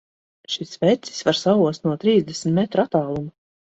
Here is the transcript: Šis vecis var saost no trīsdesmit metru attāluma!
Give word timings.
Šis 0.53 0.71
vecis 0.83 1.21
var 1.29 1.39
saost 1.41 1.85
no 1.89 1.93
trīsdesmit 2.05 2.59
metru 2.61 2.87
attāluma! 2.89 3.29